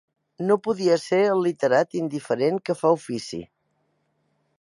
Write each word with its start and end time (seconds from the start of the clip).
No 0.51 0.55
podia 0.67 0.95
ser 1.01 1.19
el 1.33 1.43
literat 1.47 1.93
indiferent 1.99 2.57
que 2.71 2.77
fa 2.79 2.93
ofici 2.99 3.41